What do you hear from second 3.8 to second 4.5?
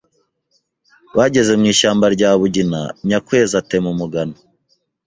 umugano